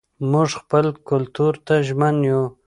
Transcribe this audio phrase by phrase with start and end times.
[0.31, 2.41] موږ خپل کلتور ته ژمن یو.